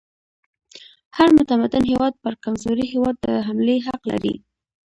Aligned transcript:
هر 1.17 1.29
متمدن 1.37 1.83
هیواد 1.91 2.13
پر 2.23 2.33
کمزوري 2.43 2.85
هیواد 2.93 3.15
د 3.25 3.27
حملې 3.47 3.77
حق 3.87 4.01
لري. 4.11 4.35